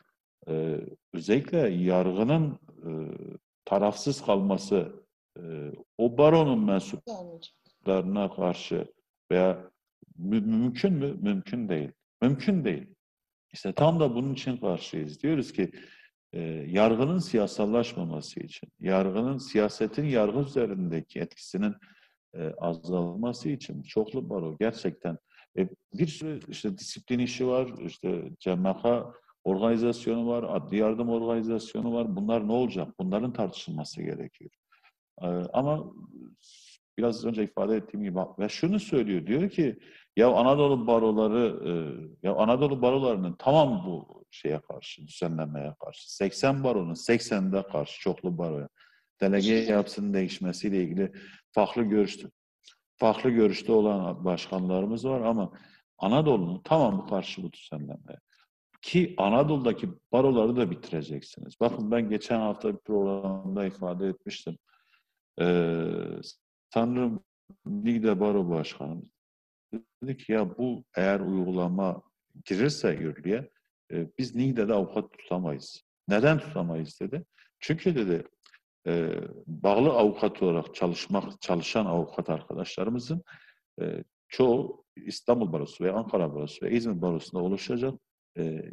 e, 0.47 0.79
özellikle 1.13 1.57
yargının 1.69 2.59
e, 2.67 2.91
tarafsız 3.65 4.25
kalması 4.25 5.05
e, 5.37 5.71
o 5.97 6.17
baronun 6.17 6.65
mensuplarına 6.65 8.35
karşı 8.35 8.93
veya 9.31 9.71
mü 10.17 10.41
mümkün 10.41 10.93
mü? 10.93 11.17
Mümkün 11.21 11.69
değil. 11.69 11.91
Mümkün 12.21 12.65
değil. 12.65 12.87
İşte 13.53 13.73
tam 13.73 13.99
da 13.99 14.15
bunun 14.15 14.33
için 14.33 14.57
karşıyız. 14.57 15.23
Diyoruz 15.23 15.53
ki 15.53 15.71
e, 16.33 16.41
yargının 16.67 17.19
siyasallaşmaması 17.19 18.39
için, 18.39 18.69
yargının 18.79 19.37
siyasetin 19.37 20.05
yargı 20.05 20.39
üzerindeki 20.39 21.19
etkisinin 21.19 21.75
e, 22.35 22.53
azalması 22.57 23.49
için 23.49 23.81
çoklu 23.81 24.29
baro 24.29 24.57
gerçekten 24.59 25.17
e, 25.57 25.69
bir 25.93 26.07
sürü 26.07 26.39
işte 26.47 26.77
disiplin 26.77 27.19
işi 27.19 27.47
var, 27.47 27.73
işte 27.85 28.23
CMK 28.39 28.85
organizasyonu 29.47 30.27
var, 30.27 30.45
adli 30.49 30.77
yardım 30.77 31.09
organizasyonu 31.09 31.93
var. 31.93 32.15
Bunlar 32.15 32.47
ne 32.47 32.51
olacak? 32.51 32.87
Bunların 32.99 33.33
tartışılması 33.33 34.01
gerekiyor. 34.01 34.51
E, 35.21 35.27
ama 35.53 35.93
biraz 36.97 37.25
önce 37.25 37.43
ifade 37.43 37.75
ettiğim 37.75 38.03
gibi 38.03 38.19
ve 38.39 38.49
şunu 38.49 38.79
söylüyor, 38.79 39.27
diyor 39.27 39.49
ki 39.49 39.79
ya 40.17 40.31
Anadolu 40.31 40.87
baroları, 40.87 41.69
e, 41.69 41.73
ya 42.27 42.35
Anadolu 42.35 42.81
barolarının 42.81 43.35
tamam 43.39 43.83
bu 43.85 44.23
şeye 44.31 44.59
karşı, 44.59 45.07
düzenlemeye 45.07 45.75
karşı. 45.85 46.15
80 46.15 46.63
baronun 46.63 46.93
80'de 46.93 47.63
karşı 47.63 48.01
çoklu 48.01 48.37
baroya. 48.37 48.69
Delege 49.21 49.53
yapısının 49.53 50.13
değişmesiyle 50.13 50.83
ilgili 50.83 51.11
farklı 51.51 51.81
görüştü. 51.81 52.31
Farklı 52.95 53.29
görüşte 53.29 53.71
olan 53.71 54.25
başkanlarımız 54.25 55.05
var 55.05 55.21
ama 55.21 55.51
Anadolu'nun 55.97 56.61
tamamı 56.63 57.07
karşı 57.07 57.43
bu 57.43 57.53
düzenlemeye. 57.53 58.19
Ki 58.87 59.13
Anadolu'daki 59.17 59.89
baroları 60.11 60.55
da 60.55 60.71
bitireceksiniz. 60.71 61.59
Bakın 61.59 61.91
ben 61.91 62.09
geçen 62.09 62.39
hafta 62.39 62.73
bir 62.73 62.79
programda 62.79 63.65
ifade 63.65 64.07
etmiştim. 64.07 64.57
Ee, 65.41 65.85
sanırım 66.73 67.23
Ligde 67.67 68.19
Baro 68.19 68.49
Başkanı 68.49 69.01
dedi 69.73 70.17
ki 70.17 70.31
ya 70.31 70.57
bu 70.57 70.83
eğer 70.95 71.19
uygulama 71.19 72.01
girirse 72.45 72.91
yürürlüğe 72.91 73.49
e, 73.91 74.07
biz 74.17 74.35
Niğde'de 74.35 74.73
avukat 74.73 75.11
tutamayız. 75.11 75.83
Neden 76.07 76.39
tutamayız 76.39 76.99
dedi. 77.01 77.25
Çünkü 77.59 77.95
dedi 77.95 78.23
e, 78.87 79.11
bağlı 79.47 79.89
avukat 79.89 80.43
olarak 80.43 80.75
çalışmak 80.75 81.41
çalışan 81.41 81.85
avukat 81.85 82.29
arkadaşlarımızın 82.29 83.23
e, 83.81 84.03
çoğu 84.27 84.85
İstanbul 84.95 85.53
Barosu 85.53 85.83
ve 85.83 85.91
Ankara 85.91 86.35
Barosu 86.35 86.65
ve 86.65 86.71
İzmir 86.71 87.01
Barosu'nda 87.01 87.43
oluşacak 87.43 87.93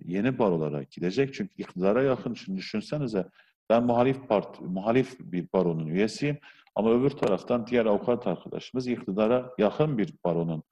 yeni 0.04 0.38
barolara 0.38 0.82
gidecek. 0.82 1.34
Çünkü 1.34 1.54
iktidara 1.58 2.02
yakın, 2.02 2.34
şimdi 2.34 2.58
düşünsenize 2.58 3.28
ben 3.70 3.84
muhalif 3.84 4.28
parti, 4.28 4.64
muhalif 4.64 5.20
bir 5.20 5.48
baronun 5.52 5.86
üyesiyim 5.86 6.38
ama 6.74 6.90
öbür 6.90 7.10
taraftan 7.10 7.66
diğer 7.66 7.86
avukat 7.86 8.26
arkadaşımız 8.26 8.86
iktidara 8.86 9.50
yakın 9.58 9.98
bir 9.98 10.14
baronun 10.24 10.62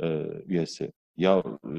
e, 0.00 0.26
üyesi. 0.46 0.92
Ya 1.16 1.42
e, 1.64 1.76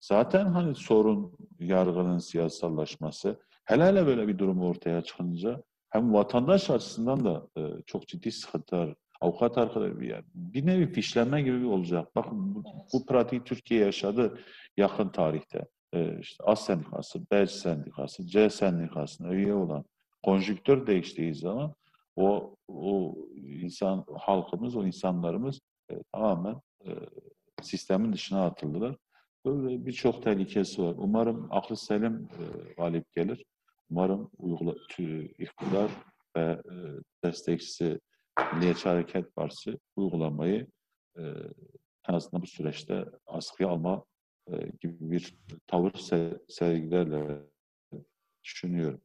zaten 0.00 0.46
hani 0.46 0.74
sorun 0.74 1.32
yargının 1.58 2.18
siyasallaşması. 2.18 3.40
Hele 3.64 3.84
hele 3.84 4.06
böyle 4.06 4.28
bir 4.28 4.38
durum 4.38 4.62
ortaya 4.62 5.02
çıkınca 5.02 5.62
hem 5.90 6.14
vatandaş 6.14 6.70
açısından 6.70 7.24
da 7.24 7.48
e, 7.58 7.82
çok 7.86 8.08
ciddi 8.08 8.32
sıkıntılar 8.32 8.94
avukat 9.20 9.58
arkadaş 9.58 9.92
yani 10.02 10.24
bir 10.34 10.66
nevi 10.66 10.92
fişlenme 10.92 11.42
gibi 11.42 11.66
olacak. 11.66 12.16
Bakın 12.16 12.54
bu, 12.54 12.64
bu 12.92 13.06
pratiği 13.06 13.44
Türkiye 13.44 13.84
yaşadı 13.84 14.38
yakın 14.76 15.08
tarihte. 15.08 15.66
Ee, 15.92 16.18
işte 16.20 16.44
A 16.44 16.56
sendikası, 16.56 17.20
B 17.30 17.46
sendikası, 17.46 18.26
C 18.26 18.50
sendikasına 18.50 19.32
üye 19.32 19.54
olan 19.54 19.84
konjüktör 20.22 20.86
değiştiği 20.86 21.34
zaman 21.34 21.74
o 22.16 22.56
o 22.68 23.16
insan 23.34 24.04
halkımız, 24.18 24.76
o 24.76 24.86
insanlarımız 24.86 25.60
e, 25.90 25.94
tamamen 26.12 26.60
e, 26.86 26.90
sistemin 27.62 28.12
dışına 28.12 28.46
atıldılar. 28.46 28.96
Böyle 29.44 29.86
birçok 29.86 30.22
tehlikesi 30.22 30.82
var. 30.82 30.94
Umarım 30.98 31.48
aklı 31.50 31.76
selim 31.76 32.28
e, 32.38 32.72
galip 32.72 33.12
gelir. 33.12 33.44
Umarım 33.90 34.30
uygula, 34.38 34.72
tü- 34.72 35.32
iktidar 35.42 35.90
ve 36.36 36.42
e, 36.42 36.76
destekçisi 37.24 38.00
Milliyetçi 38.54 38.88
Hareket 38.88 39.34
Partisi 39.34 39.78
uygulamayı 39.96 40.66
e, 41.18 41.22
en 42.08 42.14
azından 42.14 42.42
bu 42.42 42.46
süreçte 42.46 43.04
askıya 43.26 43.68
alma 43.68 44.04
gibi 44.80 45.10
bir 45.10 45.34
tavır 45.66 45.90
se- 45.92 46.40
sergilerle 46.48 47.36
düşünüyorum. 48.44 49.00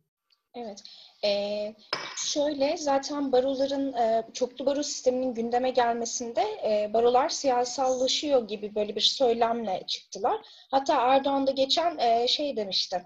Evet. 0.56 0.84
Ee, 1.26 1.76
şöyle 2.18 2.78
zaten 2.78 3.32
baroların 3.32 3.94
e, 3.94 4.28
çoklu 4.34 4.66
baro 4.66 4.84
sisteminin 4.84 5.34
gündeme 5.34 5.70
gelmesinde 5.70 6.42
e, 6.42 6.94
barolar 6.94 7.30
siyasallaşıyor 7.30 8.48
gibi 8.48 8.76
böyle 8.76 8.96
bir 8.96 9.02
söylemle 9.02 9.84
çıktılar. 9.88 10.42
Hatta 10.72 10.96
Erdoğan 10.96 11.48
da 11.48 11.52
geçen 11.52 11.98
e, 11.98 12.28
şey 12.28 12.58
demişti. 12.58 13.04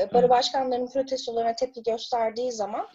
E, 0.00 0.14
baro 0.14 0.28
başkanlarının 0.28 0.90
protestolarına 0.90 1.56
tepki 1.56 1.82
gösterdiği 1.82 2.52
zaman 2.52 2.86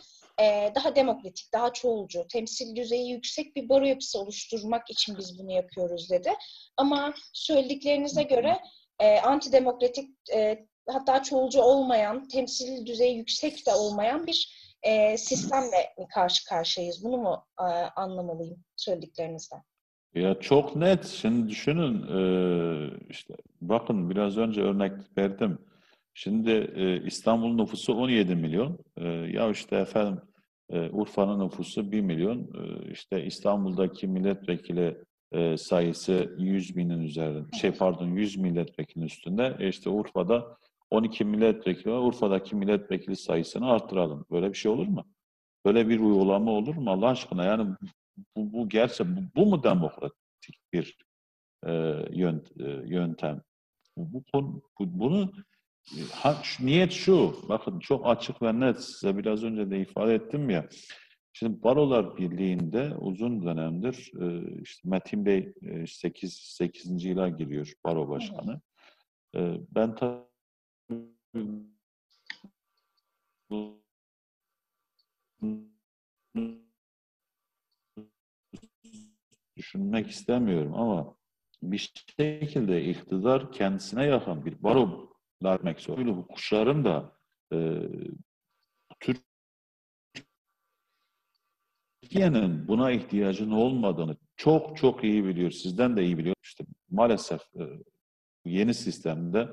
e, 0.41 0.71
daha 0.75 0.95
demokratik, 0.95 1.53
daha 1.53 1.73
çoğulcu, 1.73 2.27
temsil 2.27 2.75
düzeyi 2.75 3.11
yüksek 3.11 3.55
bir 3.55 3.69
baro 3.69 3.85
yapısı 3.85 4.19
oluşturmak 4.19 4.89
için 4.89 5.17
biz 5.17 5.39
bunu 5.39 5.51
yapıyoruz 5.51 6.09
dedi. 6.11 6.29
Ama 6.77 7.13
söylediklerinize 7.33 8.23
göre 8.23 8.57
e, 8.99 9.19
antidemokratik 9.19 10.09
e, 10.35 10.65
hatta 10.89 11.23
çoğulcu 11.23 11.61
olmayan, 11.61 12.27
temsil 12.27 12.85
düzeyi 12.85 13.17
yüksek 13.17 13.67
de 13.67 13.73
olmayan 13.73 14.27
bir 14.27 14.65
e, 14.83 15.17
sistemle 15.17 15.93
mi 15.97 16.07
karşı 16.13 16.45
karşıyayız? 16.45 17.03
Bunu 17.03 17.17
mu 17.17 17.45
e, 17.59 17.63
anlamalıyım 17.95 18.63
söylediklerinizden? 18.75 19.61
Ya 20.15 20.39
çok 20.39 20.75
net. 20.75 21.05
Şimdi 21.05 21.49
düşünün 21.49 22.07
eee, 22.07 22.97
işte 23.09 23.35
bakın 23.61 24.09
biraz 24.09 24.37
önce 24.37 24.61
örnek 24.61 24.91
verdim. 25.17 25.59
Şimdi 26.17 26.49
eee, 26.51 27.01
İstanbul 27.05 27.53
nüfusu 27.53 27.93
17 27.93 28.35
milyon. 28.35 28.77
Eee, 28.97 29.07
ya 29.33 29.49
işte 29.49 29.75
efendim 29.75 30.21
eee, 30.71 30.89
Urfa'nın 30.93 31.45
nüfusu 31.45 31.91
1 31.91 32.01
milyon. 32.01 32.37
Eee, 32.53 32.91
işte 32.91 33.25
İstanbul'daki 33.25 34.07
milletvekili 34.07 34.97
eee, 35.33 35.57
sayısı 35.57 36.35
100 36.37 36.77
binin 36.77 36.99
üzerinde. 37.01 37.57
Şey 37.57 37.71
pardon 37.71 38.07
100 38.07 38.37
milletvekilinin 38.37 39.05
üstünde. 39.07 39.55
E 39.59 39.67
işte 39.69 39.89
Urfa'da 39.89 40.57
12 40.89 41.25
milletvekili 41.25 41.91
var. 41.91 41.99
Urfa'daki 41.99 42.55
milletvekili 42.55 43.15
sayısını 43.15 43.69
arttıralım. 43.71 44.25
Böyle 44.31 44.49
bir 44.49 44.57
şey 44.57 44.71
olur 44.71 44.87
mu? 44.87 45.05
Böyle 45.65 45.89
bir 45.89 45.99
uygulama 45.99 46.51
olur 46.51 46.75
mu 46.75 46.91
Allah 46.91 47.07
aşkına? 47.09 47.43
Yani 47.45 47.75
bu, 48.37 48.53
bu 48.53 48.69
gerçek 48.69 49.07
bu, 49.07 49.19
bu 49.35 49.45
mu 49.45 49.63
demokratik 49.63 50.55
bir 50.73 50.97
e, 51.67 51.71
e, 52.59 52.65
yöntem? 52.85 53.41
Bu, 53.97 54.23
bu, 54.33 54.43
bu- 54.79 54.99
bunu 54.99 55.21
e, 55.21 55.54
niyet 56.59 56.91
şu. 56.91 57.35
Bakın 57.49 57.79
çok 57.79 58.07
açık 58.07 58.41
ve 58.41 58.59
net 58.59 58.83
size 58.83 59.17
biraz 59.17 59.43
önce 59.43 59.71
de 59.71 59.79
ifade 59.79 60.13
ettim 60.13 60.49
ya. 60.49 60.67
Şimdi 61.33 61.63
Barolar 61.63 62.17
Birliği'nde 62.17 62.95
uzun 62.95 63.45
dönemdir 63.45 64.11
e, 64.21 64.55
işte 64.61 64.89
Metin 64.89 65.25
Bey 65.25 65.53
e, 65.61 65.87
8 65.87 66.33
8. 66.33 67.03
yıla 67.03 67.29
giriyor 67.29 67.73
Baro 67.85 68.09
Başkanı. 68.09 68.61
E, 69.35 69.57
ben 69.75 69.95
tabii 69.95 70.25
düşünmek 79.57 80.07
istemiyorum 80.07 80.73
ama 80.73 81.15
bir 81.63 81.91
şekilde 82.17 82.85
iktidar 82.85 83.51
kendisine 83.51 84.05
yakın 84.05 84.45
bir 84.45 84.63
baro 84.63 85.14
vermek 85.43 85.79
zorunda. 85.79 86.17
Bu 86.17 86.27
kuşların 86.27 86.85
da 86.85 87.11
e, 87.53 87.81
Türkiye'nin 92.01 92.67
buna 92.67 92.91
ihtiyacının 92.91 93.51
olmadığını 93.51 94.17
çok 94.37 94.77
çok 94.77 95.03
iyi 95.03 95.25
biliyor. 95.25 95.51
Sizden 95.51 95.97
de 95.97 96.05
iyi 96.05 96.17
biliyor. 96.17 96.35
İşte 96.43 96.65
maalesef 96.89 97.41
e, 97.55 97.63
yeni 98.45 98.73
sistemde 98.73 99.49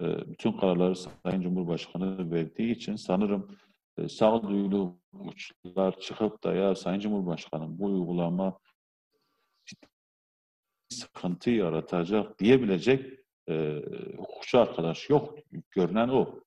e, 0.00 0.28
bütün 0.28 0.52
kararları 0.52 0.96
Sayın 0.96 1.42
Cumhurbaşkanı 1.42 2.30
verdiği 2.30 2.70
için 2.70 2.96
sanırım 2.96 3.58
e, 3.98 4.08
sağduyulu 4.08 4.98
uçlar 5.12 6.00
çıkıp 6.00 6.44
da 6.44 6.54
ya 6.54 6.74
Sayın 6.74 7.00
Cumhurbaşkanım 7.00 7.78
bu 7.78 7.86
uygulama 7.86 8.58
sıkıntı 10.88 11.50
yaratacak 11.50 12.38
diyebilecek 12.38 13.25
e, 13.48 13.82
hukukçu 14.16 14.58
arkadaş 14.58 15.10
yok. 15.10 15.38
Görünen 15.70 16.08
o. 16.08 16.40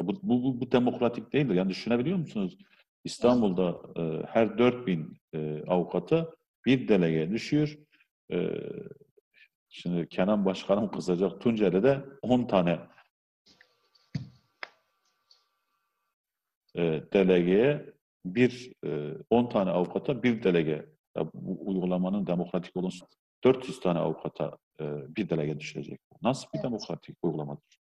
Bu, 0.00 0.16
bu, 0.22 0.42
bu, 0.42 0.60
bu 0.60 0.72
demokratik 0.72 1.32
değildir. 1.32 1.54
Yani 1.54 1.70
düşünebiliyor 1.70 2.18
musunuz? 2.18 2.58
İstanbul'da 3.04 3.80
e, 3.96 4.26
her 4.26 4.58
4000 4.58 5.16
e, 5.34 5.62
avukata 5.66 6.30
bir 6.66 6.88
delege 6.88 7.30
düşüyor. 7.30 7.78
E, 8.32 8.50
şimdi 9.68 10.08
Kenan 10.08 10.44
Başkanım 10.44 10.90
kızacak. 10.90 11.40
Tunceli'de 11.40 12.04
10 12.22 12.46
tane 12.46 12.78
e, 16.76 17.02
delegeye 17.12 17.92
bir 18.24 18.72
e, 18.84 19.14
10 19.30 19.48
tane 19.48 19.70
avukata 19.70 20.22
bir 20.22 20.42
delege 20.42 20.86
ya 21.16 21.30
bu 21.34 21.68
uygulamanın 21.68 22.26
demokratik 22.26 22.76
olunsun 22.76 23.08
400 23.44 23.80
tane 23.80 23.98
avukata 23.98 24.58
e, 24.80 24.84
bir 25.16 25.28
delege 25.28 25.60
düşecek. 25.60 26.00
Nasıl 26.22 26.48
bir 26.54 26.62
demokratik 26.62 27.16
uygulamadır? 27.22 27.78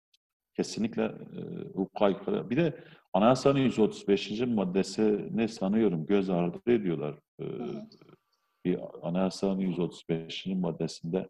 Kesinlikle 0.56 1.02
e, 1.02 1.40
hukuka 1.74 2.04
aykırı. 2.04 2.50
Bir 2.50 2.56
de 2.56 2.84
anayasanın 3.12 3.58
135. 3.58 4.40
maddesini 4.40 5.48
sanıyorum 5.48 6.06
göz 6.06 6.30
ardı 6.30 6.58
ediyorlar. 6.66 7.18
E, 7.40 7.44
bir 8.64 8.80
anayasanın 9.02 9.60
135. 9.60 10.46
maddesinde 10.46 11.28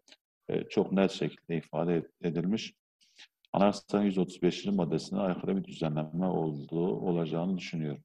e, 0.49 0.63
çok 0.63 0.91
net 0.91 1.11
şekilde 1.11 1.57
ifade 1.57 2.07
edilmiş. 2.21 2.73
Anayasanın 3.53 4.03
135. 4.03 4.65
maddesine 4.65 5.19
aykırı 5.19 5.57
bir 5.57 5.63
düzenleme 5.63 6.25
olduğu 6.25 6.95
olacağını 6.95 7.57
düşünüyorum. 7.57 8.03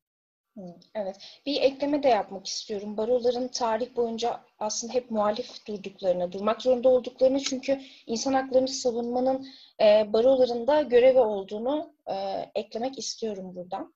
Evet. 0.94 1.16
Bir 1.46 1.60
ekleme 1.62 2.02
de 2.02 2.08
yapmak 2.08 2.46
istiyorum. 2.46 2.96
Baroların 2.96 3.48
tarih 3.48 3.96
boyunca 3.96 4.40
aslında 4.58 4.92
hep 4.92 5.10
muhalif 5.10 5.66
durduklarını, 5.66 6.32
durmak 6.32 6.62
zorunda 6.62 6.88
olduklarını 6.88 7.40
çünkü 7.40 7.80
insan 8.06 8.32
haklarını 8.32 8.68
savunmanın 8.68 9.46
e, 9.80 10.12
baroların 10.12 10.66
da 10.66 10.82
görevi 10.82 11.18
olduğunu 11.18 11.94
e, 12.10 12.14
eklemek 12.54 12.98
istiyorum 12.98 13.54
buradan. 13.54 13.94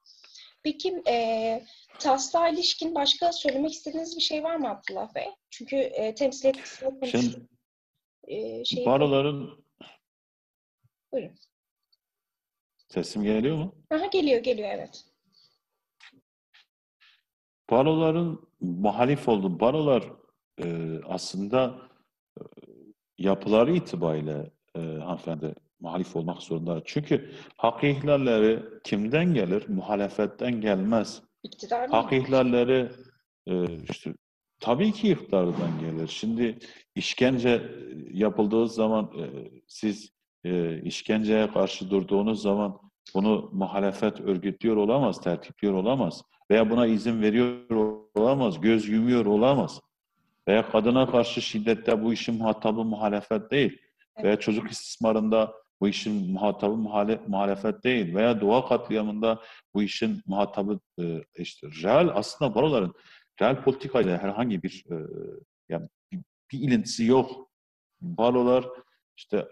Peki 0.63 1.03
e, 1.09 1.63
TAS'la 1.99 2.49
ilişkin 2.49 2.95
başka 2.95 3.33
söylemek 3.33 3.73
istediğiniz 3.73 4.17
bir 4.17 4.23
şey 4.23 4.45
var 4.45 4.57
mı 4.57 4.71
Abdullah 4.71 5.15
Bey? 5.15 5.27
Çünkü 5.51 5.77
e, 5.77 6.15
temsiliyet 6.15 6.63
kısmı 6.63 6.91
konuştuk. 7.01 7.21
Şimdi 7.23 7.49
E, 8.29 8.65
şeyi- 8.65 8.87
baroların 8.87 9.65
Buyurun. 11.13 11.39
sesim 12.89 13.23
geliyor 13.25 13.57
mu? 13.57 13.75
Aha, 13.91 14.07
geliyor, 14.07 14.43
geliyor 14.43 14.69
evet. 14.73 15.05
Baroların 17.71 18.49
muhalif 18.61 19.29
olduğu 19.29 19.61
barolar 19.61 20.05
e, 20.63 20.99
aslında 21.05 21.79
e, 22.39 22.43
yapıları 23.19 23.77
itibariyle 23.77 24.51
e, 24.75 24.81
hanımefendi 24.81 25.55
muhalif 25.81 26.17
olmak 26.17 26.43
zorunda. 26.43 26.83
Çünkü 26.85 27.31
hak 27.57 27.85
ihlalleri 27.85 28.63
kimden 28.85 29.35
gelir? 29.35 29.69
Muhalefetten 29.69 30.61
gelmez. 30.61 31.23
İktidar 31.43 31.91
Hak 31.91 32.13
ihlalleri 32.13 32.89
e, 33.47 33.65
işte 33.91 34.15
tabii 34.61 34.93
ki 34.93 35.11
iktidardan 35.11 35.81
gelir. 35.81 36.09
Şimdi 36.09 36.59
işkence 36.95 37.63
yapıldığı 38.13 38.69
zaman 38.69 39.05
e, 39.05 39.25
siz 39.67 40.13
e, 40.45 40.83
işkenceye 40.83 41.51
karşı 41.51 41.91
durduğunuz 41.91 42.43
zaman 42.43 42.81
bunu 43.15 43.51
muhalefet 43.53 44.21
örgütlüyor 44.21 44.77
olamaz, 44.77 45.21
tertipliyor 45.21 45.75
olamaz. 45.75 46.23
Veya 46.51 46.71
buna 46.71 46.87
izin 46.87 47.23
veriyor 47.23 47.71
olamaz, 48.15 48.61
göz 48.61 48.89
yumuyor 48.89 49.27
olamaz. 49.27 49.81
Veya 50.49 50.71
kadına 50.71 51.11
karşı 51.11 51.43
şiddette 51.43 52.03
bu 52.05 52.13
işin 52.13 52.35
muhatabı 52.35 52.85
muhalefet 52.85 53.51
değil. 53.51 53.79
Veya 54.23 54.39
çocuk 54.41 54.71
istismarında 54.71 55.55
bu 55.81 55.89
işin 55.89 56.33
muhatabı 56.33 56.75
muhale- 56.75 57.21
muhalefet 57.29 57.85
değil. 57.85 58.15
Veya 58.15 58.41
doğa 58.41 58.69
katliamında 58.69 59.41
bu 59.75 59.83
işin 59.83 60.23
muhatabı 60.27 60.81
e, 61.01 61.25
işte 61.37 61.69
real 61.83 62.11
aslında 62.15 62.55
baroların 62.55 62.95
real 63.41 63.63
politikayla 63.65 64.23
herhangi 64.23 64.63
bir 64.63 64.85
e, 64.91 64.95
yani 65.69 65.89
bir, 66.13 66.21
bir 66.53 66.59
ilintisi 66.59 67.05
yok. 67.05 67.49
Barolar 68.01 68.65
işte 69.17 69.49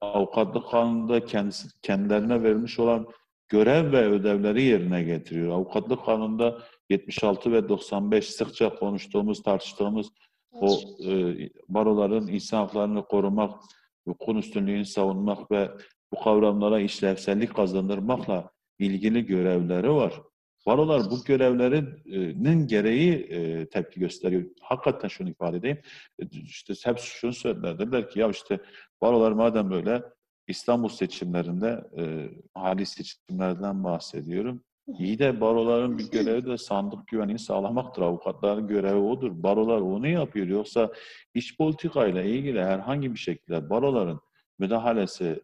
avukatlık 0.00 0.70
kanununda 0.70 1.24
kendisi, 1.24 1.80
kendilerine 1.82 2.42
verilmiş 2.42 2.78
olan 2.78 3.08
görev 3.50 3.92
ve 3.92 4.06
ödevleri 4.06 4.62
yerine 4.62 5.02
getiriyor. 5.02 5.52
Avukatlık 5.52 6.04
kanununda 6.04 6.58
76 6.90 7.52
ve 7.52 7.68
95 7.68 8.30
sıkça 8.30 8.74
konuştuğumuz, 8.74 9.42
tartıştığımız 9.42 10.06
o 10.52 10.78
e, 11.06 11.36
baroların 11.68 12.26
insan 12.26 12.58
haklarını 12.58 13.04
korumak, 13.04 13.60
hukukun 14.06 14.36
üstünlüğünü 14.36 14.84
savunmak 14.84 15.50
ve 15.50 15.70
bu 16.12 16.20
kavramlara 16.20 16.80
işlevsellik 16.80 17.56
kazandırmakla 17.56 18.50
ilgili 18.78 19.26
görevleri 19.26 19.92
var. 19.92 20.22
Barolar 20.66 21.02
bu 21.10 21.24
görevlerinin 21.24 22.66
gereği 22.66 23.14
e, 23.14 23.68
tepki 23.68 24.00
gösteriyor. 24.00 24.44
Hakikaten 24.60 25.08
şunu 25.08 25.30
ifade 25.30 25.56
edeyim. 25.56 25.78
E, 26.18 26.24
işte 26.26 26.74
hep 26.84 26.98
şunu 26.98 27.32
söylediler. 27.32 27.78
Dediler 27.78 28.10
ki 28.10 28.20
ya 28.20 28.28
işte 28.28 28.58
barolar 29.00 29.32
madem 29.32 29.70
böyle 29.70 30.02
İstanbul 30.50 30.88
seçimlerinde 30.88 31.84
e, 31.98 32.30
hali 32.54 32.86
seçimlerden 32.86 33.84
bahsediyorum. 33.84 34.62
İyi 34.98 35.18
de 35.18 35.40
baroların 35.40 35.98
bir 35.98 36.10
görevi 36.10 36.46
de 36.46 36.58
sandık 36.58 37.06
güvenliğini 37.06 37.38
sağlamaktır. 37.38 38.02
Avukatların 38.02 38.68
görevi 38.68 38.98
odur. 38.98 39.42
Barolar 39.42 39.80
onu 39.80 40.08
yapıyor. 40.08 40.46
Yoksa 40.46 40.92
iç 41.34 41.56
politikayla 41.56 42.22
ilgili 42.22 42.64
herhangi 42.64 43.14
bir 43.14 43.18
şekilde 43.18 43.70
baroların 43.70 44.20
müdahalesi 44.58 45.42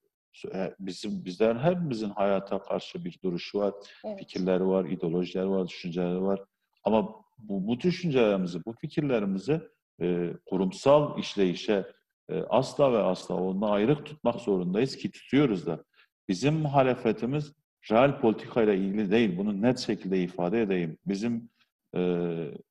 e, 0.54 0.74
bizim 0.80 1.24
bizler 1.24 1.56
hepimizin 1.56 2.10
hayata 2.10 2.58
karşı 2.58 3.04
bir 3.04 3.18
duruşu 3.24 3.58
var, 3.58 3.74
evet. 4.04 4.18
fikirleri 4.18 4.66
var, 4.66 4.84
ideolojileri 4.84 5.50
var, 5.50 5.68
düşünceleri 5.68 6.22
var. 6.22 6.40
Ama 6.84 7.08
bu, 7.38 7.66
bu 7.66 7.80
düşüncelerimizi, 7.80 8.64
bu 8.66 8.72
fikirlerimizi 8.72 9.60
e, 10.00 10.32
kurumsal 10.46 11.18
işleyişe 11.18 11.86
asla 12.34 12.92
ve 12.92 12.98
asla 12.98 13.34
ondan 13.34 13.70
ayrık 13.70 14.06
tutmak 14.06 14.40
zorundayız 14.40 14.96
ki 14.96 15.10
tutuyoruz 15.10 15.66
da. 15.66 15.84
Bizim 16.28 16.54
muhalefetimiz 16.54 17.52
real 17.90 18.20
politikayla 18.20 18.74
ilgili 18.74 19.10
değil. 19.10 19.38
Bunu 19.38 19.62
net 19.62 19.78
şekilde 19.78 20.22
ifade 20.22 20.62
edeyim. 20.62 20.98
Bizim 21.06 21.50
e, 21.96 22.00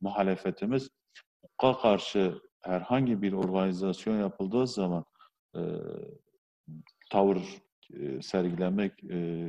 muhalefetimiz 0.01 0.89
hukuka 1.41 1.81
karşı 1.81 2.41
herhangi 2.61 3.21
bir 3.21 3.33
organizasyon 3.33 4.19
yapıldığı 4.19 4.67
zaman 4.67 5.05
e, 5.55 5.61
tavır 7.11 7.41
e, 7.93 8.21
sergilemek, 8.21 9.03
e, 9.03 9.47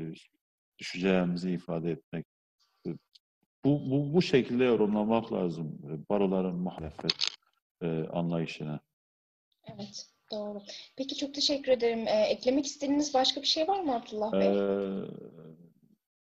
düşüncelerimizi 0.78 1.50
ifade 1.50 1.90
etmek. 1.90 2.26
E, 2.86 2.90
bu, 3.64 3.90
bu, 3.90 4.14
bu 4.14 4.22
şekilde 4.22 4.64
yorumlamak 4.64 5.32
lazım 5.32 5.78
e, 5.84 6.08
baroların 6.08 6.56
muhalefet 6.56 7.36
e, 7.82 8.04
anlayışına. 8.12 8.80
Evet, 9.74 10.06
doğru. 10.30 10.62
Peki 10.96 11.16
çok 11.16 11.34
teşekkür 11.34 11.72
ederim. 11.72 12.06
Ee, 12.06 12.22
eklemek 12.22 12.66
istediğiniz 12.66 13.14
başka 13.14 13.42
bir 13.42 13.46
şey 13.46 13.68
var 13.68 13.80
mı 13.80 13.94
Abdullah 13.94 14.32
Bey? 14.32 14.48
Ee, 14.48 15.06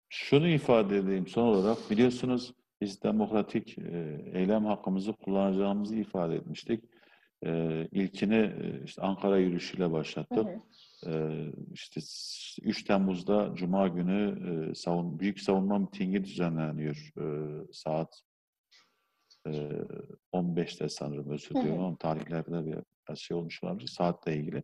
şunu 0.08 0.48
ifade 0.48 0.96
edeyim 0.96 1.26
son 1.26 1.46
olarak. 1.46 1.90
Biliyorsunuz 1.90 2.54
biz 2.80 3.02
demokratik 3.02 3.78
e, 3.78 4.20
eylem 4.34 4.64
hakkımızı 4.64 5.12
kullanacağımızı 5.12 5.96
ifade 5.96 6.34
etmiştik. 6.36 6.84
E, 7.44 7.86
ilkini 7.92 8.52
işte 8.84 9.02
Ankara 9.02 9.38
yürüyüşüyle 9.38 9.92
başlattık. 9.92 10.46
Hı 10.46 10.50
hı. 10.50 10.60
E, 11.06 11.44
işte 11.72 12.00
3 12.62 12.84
Temmuz'da 12.84 13.52
Cuma 13.54 13.88
günü 13.88 14.38
e, 14.70 14.74
savun, 14.74 15.20
büyük 15.20 15.40
savunma 15.40 15.78
mitingi 15.78 16.24
düzenleniyor 16.24 17.12
e, 17.18 17.26
saat 17.72 18.22
e, 19.46 19.50
15'te 20.32 20.88
sanırım 20.88 21.30
özür 21.30 21.50
diliyorum 21.50 21.84
ama 21.84 21.96
tarihlerde 21.96 22.66
bir 22.66 22.74
şey 23.16 23.36
olmuş 23.36 23.64
olabilir 23.64 23.88
saatle 23.88 24.36
ilgili. 24.36 24.62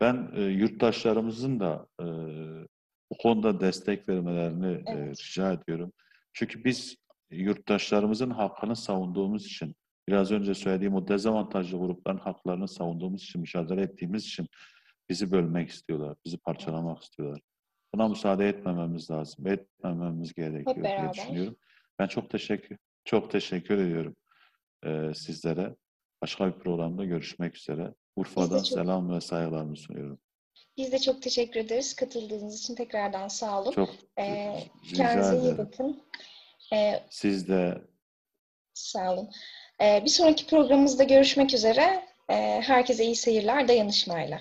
Ben 0.00 0.30
e, 0.34 0.42
yurttaşlarımızın 0.42 1.60
da 1.60 1.86
e, 2.00 2.04
bu 3.12 3.16
konuda 3.22 3.60
destek 3.60 4.08
vermelerini 4.08 4.82
evet. 4.86 5.18
e, 5.20 5.24
rica 5.24 5.52
ediyorum. 5.52 5.92
Çünkü 6.32 6.64
biz 6.64 6.96
yurttaşlarımızın 7.30 8.30
hakkını 8.30 8.76
savunduğumuz 8.76 9.46
için, 9.46 9.74
biraz 10.08 10.32
önce 10.32 10.54
söylediğim 10.54 10.94
o 10.94 11.08
dezavantajlı 11.08 11.78
grupların 11.78 12.18
haklarını 12.18 12.68
savunduğumuz 12.68 13.22
için, 13.22 13.40
mücadele 13.40 13.82
ettiğimiz 13.82 14.24
için 14.24 14.48
bizi 15.08 15.32
bölmek 15.32 15.70
istiyorlar, 15.70 16.16
bizi 16.24 16.38
parçalamak 16.38 17.02
istiyorlar. 17.02 17.40
Buna 17.94 18.08
müsaade 18.08 18.48
etmememiz 18.48 19.10
lazım, 19.10 19.46
etmememiz 19.46 20.34
gerekiyor 20.34 20.84
diye 20.84 21.10
düşünüyorum. 21.14 21.56
Ben 21.98 22.06
çok 22.06 22.30
teşekkür 22.30 22.76
çok 23.06 23.30
teşekkür 23.30 23.78
ediyorum 23.78 24.16
e, 24.84 25.14
sizlere. 25.14 25.76
Başka 26.22 26.46
bir 26.46 26.58
programda 26.58 27.04
görüşmek 27.04 27.56
üzere. 27.56 27.94
Urfa'dan 28.16 28.58
çok... 28.58 28.66
selam 28.66 29.14
ve 29.14 29.20
saygılarımı 29.20 29.76
sunuyorum. 29.76 30.18
Biz 30.76 30.92
de 30.92 30.98
çok 30.98 31.22
teşekkür 31.22 31.60
ederiz 31.60 31.96
katıldığınız 31.96 32.60
için 32.60 32.74
tekrardan 32.74 33.28
sağ 33.28 33.62
olun. 33.62 33.72
Çok 33.72 33.88
ee, 34.18 34.54
kendinize 34.94 35.40
iyi 35.40 35.58
bakın. 35.58 36.02
Ee, 36.72 37.02
Siz 37.10 37.48
de 37.48 37.78
sağ 38.74 39.12
olun. 39.12 39.30
Ee, 39.82 40.02
bir 40.04 40.10
sonraki 40.10 40.46
programımızda 40.46 41.04
görüşmek 41.04 41.54
üzere. 41.54 42.06
Ee, 42.30 42.62
herkese 42.64 43.04
iyi 43.04 43.16
seyirler 43.16 43.68
dayanışmayla. 43.68 44.40